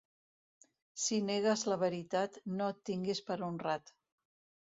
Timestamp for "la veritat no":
1.73-2.69